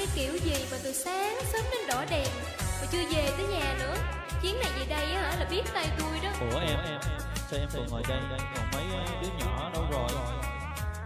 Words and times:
cái 0.00 0.08
kiểu 0.14 0.36
gì 0.44 0.64
mà 0.70 0.76
từ 0.82 0.92
sáng 0.92 1.38
sớm 1.52 1.62
đến 1.72 1.86
đỏ 1.88 2.04
đèn 2.10 2.28
Mà 2.58 2.86
chưa 2.92 3.02
về 3.14 3.30
tới 3.36 3.46
nhà 3.46 3.76
nữa? 3.78 3.94
Chuyến 4.42 4.58
này 4.60 4.70
về 4.78 4.86
đây 4.86 5.14
á 5.14 5.22
hả 5.22 5.36
là 5.38 5.46
biết 5.50 5.62
tay 5.74 5.86
tôi 5.98 6.20
đó. 6.22 6.30
Ủa 6.40 6.60
em 6.60 6.78
em 6.86 7.00
Sao 7.50 7.60
em 7.60 7.68
còn 7.72 7.86
ngồi 7.90 8.02
đây? 8.08 8.20
Còn 8.56 8.70
mấy 8.72 8.84
đứa 9.22 9.28
nhỏ 9.38 9.70
đâu 9.74 9.84
rồi? 9.90 10.08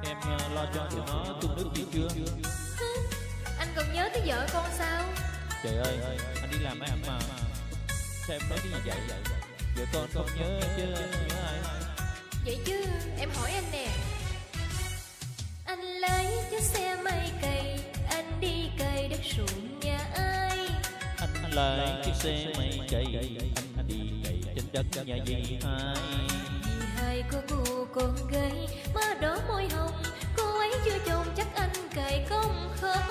Em 0.06 0.16
ờ, 0.20 0.48
lo 0.54 0.66
cho 0.74 0.88
tụi 0.90 1.00
nó 1.06 1.24
tung 1.40 1.56
nước 1.56 1.70
gì 1.74 1.84
chưa? 1.92 2.24
Anh 3.58 3.68
còn 3.76 3.94
nhớ 3.94 4.08
tới 4.12 4.22
vợ 4.26 4.46
con 4.52 4.64
sao? 4.78 5.02
Trời 5.64 5.76
ơi 5.76 6.18
Anh 6.40 6.50
đi 6.50 6.58
làm 6.58 6.80
ăn 6.80 6.98
mà. 7.06 7.18
Sao 8.26 8.36
em 8.36 8.42
nói 8.50 8.58
cái 8.62 8.72
gì 8.72 8.90
vậy? 9.08 9.18
Vợ 9.76 9.84
con 9.92 10.06
không 10.14 10.26
nhớ 10.36 10.60
chứ 10.76 10.84
nhớ 11.28 11.36
ai. 11.46 11.58
Vậy 12.44 12.58
chứ 12.66 12.73
Anh 21.56 21.78
lấy 21.78 21.88
chiếc 22.04 22.12
xe 22.14 22.46
máy 22.58 22.80
cày 22.90 23.04
Anh 23.76 23.86
đi 23.88 23.96
cày 24.24 24.40
trên 24.54 24.64
đất 24.72 25.06
nhà 25.06 25.16
dì 25.26 25.58
hai. 25.62 25.96
Hai 26.96 27.24
có 27.32 27.38
cô 27.50 27.86
con 27.94 28.16
gái 28.30 28.68
Má 28.94 29.14
đỏ 29.20 29.38
môi 29.48 29.68
hồng 29.68 30.02
Cô 30.36 30.58
ấy 30.58 30.70
chưa 30.84 30.98
chồng 31.06 31.26
chắc 31.36 31.54
anh 31.54 31.88
cày 31.94 32.26
công 32.30 32.68
không 32.80 33.02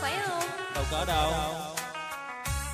Phải 0.00 0.14
không? 0.26 0.42
Đâu 0.74 0.84
có 0.90 1.04
đâu. 1.04 1.32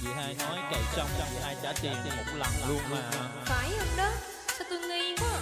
Dì 0.00 0.08
hai 0.16 0.36
nói 0.38 0.58
cày 0.70 0.80
xong 0.96 1.08
Dì 1.18 1.36
hai 1.42 1.56
trả 1.62 1.72
tiền 1.72 1.92
một 2.16 2.32
lần 2.34 2.68
luôn 2.68 2.80
mà. 2.90 3.10
Phải 3.44 3.70
không 3.78 3.96
đó? 3.96 4.10
Sao 4.58 4.66
tôi 4.70 4.78
nghi 4.78 5.16
quá. 5.20 5.40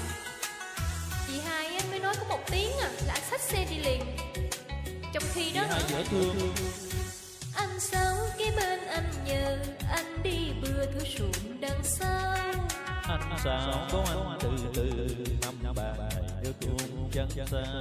Chị 1.27 1.41
hai 1.47 1.67
em 1.67 1.83
mới 1.91 1.99
nói 1.99 2.15
có 2.21 2.25
một 2.29 2.41
tiếng 2.51 2.71
à 2.80 2.89
Là 3.07 3.15
anh 3.15 3.23
xách 3.30 3.41
xe 3.41 3.67
đi 3.71 3.77
liền. 3.79 4.01
Trong 5.13 5.23
khi 5.35 5.45
Dì 5.45 5.53
đó 5.53 5.63
hai 5.71 5.80
hả? 5.80 5.89
dễ 5.89 6.05
thương. 6.11 6.37
Anh 7.57 7.80
sao 7.80 8.17
kế 8.39 8.51
bên 8.57 8.80
anh 8.87 9.12
nhờ 9.26 9.59
Anh 9.90 10.23
đi 10.23 10.52
bừa 10.62 10.87
thửa 10.87 11.04
ruộng 11.18 11.60
đằng 11.60 11.80
sau. 11.82 12.34
Anh 13.09 13.38
sao 13.45 13.88
có 13.92 14.04
anh 14.09 14.38
từ 14.40 14.51
từ 14.74 14.90
Năm 15.62 15.74
bà 15.76 15.95
đưa 16.42 16.52
cùng 16.60 17.10
chân 17.12 17.28
sao 17.50 17.80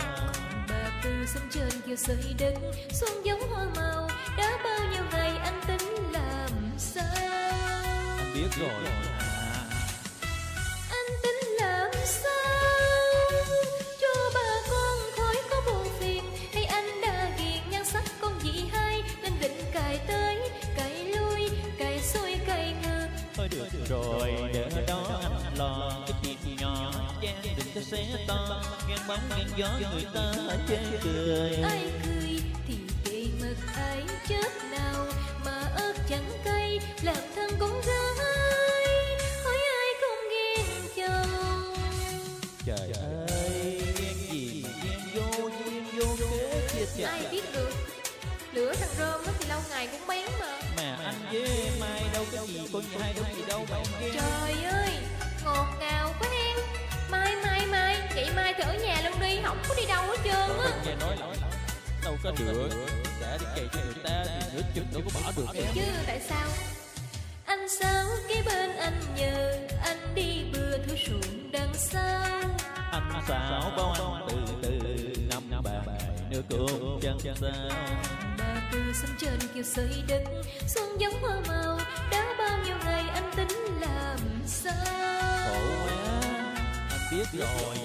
Bà 0.69 1.01
từ 1.03 1.25
sông 1.25 1.43
trên 1.51 1.81
kêu 1.87 1.95
sợi 1.95 2.35
đất 2.39 2.53
Xuân 2.91 3.25
giống 3.25 3.49
hoa 3.49 3.65
màu. 3.75 4.07
Đã 4.37 4.59
bao 4.63 4.91
nhiêu 4.91 5.03
ngày 5.11 5.37
anh 5.37 5.61
tính 5.67 6.11
làm 6.11 6.49
sao? 6.77 7.05
Anh 8.17 8.33
biết 8.33 8.49
rồi 8.59 8.83
xé 27.83 28.05
to 28.27 28.61
Ghen 28.89 28.99
bóng 29.07 29.19
ghen 29.37 29.47
gió 29.57 29.67
người 29.93 30.05
ta 30.13 30.33
chê 30.69 30.77
cười. 31.03 31.53
Ai 31.63 31.91
cười 32.03 32.41
thì 32.67 32.75
kệ 33.05 33.25
mật 33.41 33.55
ai 33.75 34.03
chết 34.27 34.51
nào 34.71 35.05
Mà 35.45 35.61
ớt 35.75 35.93
chẳng 36.09 36.31
cay 36.45 36.79
làm 37.01 37.15
thân 37.35 37.51
con 37.59 37.81
gái 37.81 39.17
Hỏi 39.43 39.57
ai 39.79 39.89
không 40.01 40.29
ghen 40.31 40.65
chồng. 40.95 41.75
Trời 42.65 42.91
ơi 43.27 43.81
ghen 43.97 44.15
gì? 44.31 44.63
Mà 44.63 44.69
ghen 44.83 44.99
vô 45.13 45.49
Ghen 45.65 45.83
vô 45.97 46.05
kế 46.73 46.85
chia 46.97 47.03
Ai 47.03 47.23
chả 47.23 47.31
biết 47.31 47.43
được? 47.53 47.71
Lửa 48.53 48.73
thằng 48.79 48.89
rơm 48.97 49.25
á 49.25 49.33
thì 49.39 49.45
lâu 49.49 49.61
ngày 49.69 49.87
cũng 49.91 50.07
bén 50.07 50.25
mà. 50.39 50.59
Mà 50.77 50.97
anh 51.05 51.15
với 51.31 51.41
em 51.41 51.73
ai 51.81 52.03
đâu 52.13 52.25
có 52.31 52.45
gì 52.45 52.59
Con 52.73 52.83
nhà 52.91 52.97
hai 52.99 53.13
đâu 53.13 53.25
gì 53.37 53.43
đâu 53.47 53.65
mà 53.69 53.77
em 53.77 53.87
ghen 54.01 54.40
có 62.23 62.31
được 62.39 62.69
Đã 63.21 63.37
đi 63.37 63.45
cày 63.55 63.67
cho 63.73 63.79
người 63.85 64.03
ta 64.03 64.23
thì 64.25 64.55
nửa 64.55 64.61
chừng 64.75 64.85
đâu 64.93 65.01
có 65.05 65.19
bỏ 65.19 65.31
được 65.37 65.45
em 65.53 65.65
Chứ 65.73 65.81
tại 66.07 66.21
sao? 66.29 66.47
Anh 67.45 67.69
sao 67.69 68.05
kế 68.27 68.43
bên 68.45 68.75
anh 68.75 69.01
nhờ 69.17 69.59
Anh 69.83 70.15
đi 70.15 70.43
bừa 70.53 70.77
thửa 70.77 70.95
ruộng 71.07 71.51
đằng 71.51 71.73
sau. 71.73 72.21
Anh 72.91 73.21
xảo 73.27 73.73
bao 73.77 73.93
anh 73.93 74.27
từ 74.29 74.37
từ 74.61 74.79
Năm 75.29 75.61
bà 75.63 75.71
nửa 76.29 76.41
cơm 76.49 76.99
chân 77.01 77.35
sao 77.41 77.69
Bà 78.37 78.69
từ 78.71 78.79
sông 78.93 79.15
trên 79.19 79.39
kêu 79.53 79.63
sợi 79.63 80.03
đất 80.07 80.23
Xuân 80.67 80.97
giống 80.99 81.21
hoa 81.21 81.41
màu. 81.47 81.77
Đã 82.11 82.35
bao 82.37 82.59
nhiêu 82.65 82.75
ngày 82.85 83.03
anh 83.13 83.31
tính 83.35 83.57
làm 83.79 84.19
sao? 84.45 84.73
Khổ 85.45 85.59
quá. 85.85 86.21
Anh 86.89 87.01
biết 87.11 87.25
rồi 87.33 87.77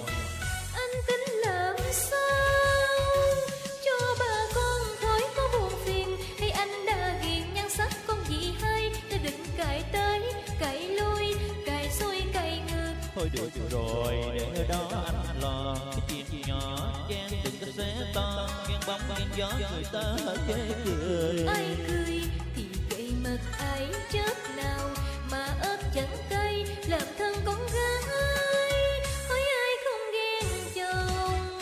Thôi 13.17 13.31
được 13.33 13.51
rồi 13.71 14.15
để 14.35 14.47
ở 14.57 14.65
đó 14.69 14.91
anh 15.27 15.41
lo. 15.43 15.77
Cái 16.09 16.25
chuyện 16.31 16.43
nhỏ 16.47 16.93
Ghen 17.09 17.31
đừng 17.45 17.55
có 17.61 17.67
xé 17.77 18.13
to. 18.15 18.49
Ghen 18.69 18.81
bóng 18.87 19.01
ghen 19.19 19.29
gió 19.37 19.53
người 19.73 19.85
ta 19.93 20.17
chê 20.49 20.55
cười. 20.85 21.47
Ai 21.47 21.77
cười 21.89 22.23
thì 22.57 22.65
kệ 22.91 23.09
mật 23.25 23.39
ai 23.59 23.89
chết 24.13 24.35
nào 24.57 24.91
Mà 25.31 25.47
ớt 25.61 25.79
chẳng 25.95 26.17
cay 26.31 26.67
làm 26.89 27.03
thân 27.19 27.35
con 27.45 27.59
gái. 27.75 29.01
Hỏi 29.29 29.41
ai 29.41 29.73
không 29.85 30.13
ghen 30.13 30.51
chồng 30.75 31.61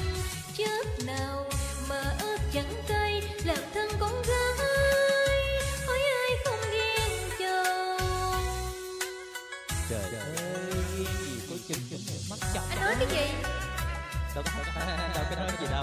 Chết 0.57 1.05
nào 1.07 1.45
mà 1.89 2.03
ớt 2.21 2.39
chẳng 2.53 2.83
cay 2.89 3.23
làm 3.45 3.59
thân 3.75 3.91
con 4.01 4.23
gái. 4.23 5.59
Hỏi 5.87 5.99
ai 5.99 6.31
không 6.45 6.61
ghen 6.73 7.31
chồng. 7.39 8.41
Trời 9.91 10.21
ơi 10.21 10.54
nói 12.99 13.07
cái 13.11 13.19
gì? 13.19 13.35
Đừng, 14.35 14.45
đừng, 14.45 14.55
đừng 15.31 15.39
nói 15.39 15.49
cái 15.49 15.57
gì 15.61 15.67
đâu. 15.71 15.83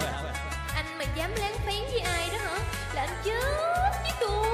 Anh 0.74 0.98
mà 0.98 1.04
dám 1.14 1.34
lén 1.34 1.52
phén 1.66 1.84
với 1.90 2.00
ai 2.00 2.28
đó 2.32 2.38
hả? 2.38 2.58
Là 2.94 3.02
anh 3.02 3.22
chết 3.24 3.92
với 4.02 4.12
tôi 4.20 4.46